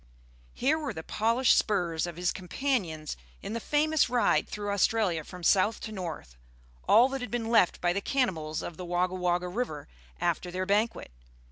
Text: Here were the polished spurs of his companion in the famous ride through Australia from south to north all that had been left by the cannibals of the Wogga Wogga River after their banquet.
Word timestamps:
Here 0.55 0.79
were 0.79 0.95
the 0.95 1.03
polished 1.03 1.55
spurs 1.55 2.07
of 2.07 2.15
his 2.15 2.31
companion 2.31 3.05
in 3.43 3.53
the 3.53 3.59
famous 3.59 4.09
ride 4.09 4.47
through 4.49 4.71
Australia 4.71 5.23
from 5.23 5.43
south 5.43 5.79
to 5.81 5.91
north 5.91 6.37
all 6.87 7.07
that 7.09 7.21
had 7.21 7.29
been 7.29 7.49
left 7.51 7.79
by 7.81 7.93
the 7.93 8.01
cannibals 8.01 8.63
of 8.63 8.77
the 8.77 8.83
Wogga 8.85 9.13
Wogga 9.13 9.47
River 9.47 9.87
after 10.19 10.49
their 10.49 10.65
banquet. 10.65 11.11